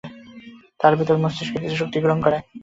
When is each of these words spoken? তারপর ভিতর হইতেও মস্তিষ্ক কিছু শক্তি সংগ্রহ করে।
তারপর 0.79 0.97
ভিতর 0.99 1.13
হইতেও 1.13 1.23
মস্তিষ্ক 1.23 1.53
কিছু 1.63 1.75
শক্তি 1.81 1.97
সংগ্রহ 2.01 2.19
করে। 2.25 2.37